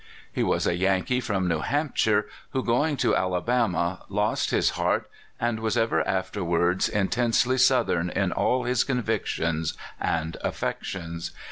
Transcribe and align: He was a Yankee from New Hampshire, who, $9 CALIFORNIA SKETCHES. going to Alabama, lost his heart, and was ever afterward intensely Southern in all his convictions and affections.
He 0.33 0.41
was 0.41 0.65
a 0.65 0.75
Yankee 0.75 1.19
from 1.19 1.47
New 1.47 1.59
Hampshire, 1.59 2.25
who, 2.53 2.63
$9 2.63 2.65
CALIFORNIA 2.65 2.65
SKETCHES. 2.65 2.65
going 2.65 2.97
to 2.97 3.15
Alabama, 3.15 4.05
lost 4.09 4.49
his 4.49 4.69
heart, 4.71 5.07
and 5.39 5.59
was 5.59 5.77
ever 5.77 6.01
afterward 6.07 6.89
intensely 6.89 7.59
Southern 7.59 8.09
in 8.09 8.31
all 8.31 8.63
his 8.63 8.83
convictions 8.83 9.75
and 9.99 10.37
affections. 10.43 11.33